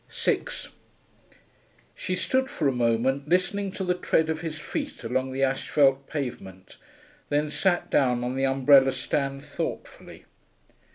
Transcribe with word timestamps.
6 0.09 0.69
She 1.93 2.15
stood 2.15 2.49
for 2.49 2.67
a 2.67 2.71
moment 2.71 3.29
listening 3.29 3.71
to 3.73 3.83
the 3.83 3.93
tread 3.93 4.31
of 4.31 4.41
his 4.41 4.57
feet 4.57 5.03
along 5.03 5.31
the 5.31 5.43
asphalt 5.43 6.07
pavement, 6.07 6.77
then 7.29 7.51
sat 7.51 7.91
down 7.91 8.23
on 8.23 8.35
the 8.35 8.47
umbrella 8.47 8.93
stand 8.93 9.43
thoughtfully. 9.43 10.25